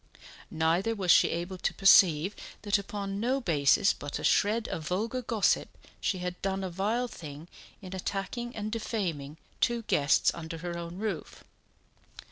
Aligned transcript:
Neither 0.49 0.95
was 0.95 1.11
she 1.11 1.29
able 1.29 1.59
to 1.59 1.75
perceive 1.75 2.35
that 2.63 2.79
upon 2.79 3.19
no 3.19 3.39
basis 3.39 3.93
but 3.93 4.17
a 4.17 4.23
shred 4.23 4.67
of 4.69 4.87
vulgar 4.87 5.21
gossip 5.21 5.69
she 5.99 6.17
had 6.17 6.41
done 6.41 6.63
a 6.63 6.71
vile 6.71 7.07
thing 7.07 7.47
in 7.83 7.93
attacking 7.95 8.55
and 8.55 8.71
defaming 8.71 9.37
two 9.59 9.83
guests 9.83 10.31
under 10.33 10.57
her 10.57 10.75
own 10.75 10.97
roof. 10.97 11.43